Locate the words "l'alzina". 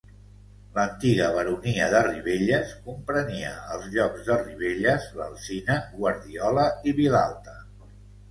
5.19-5.75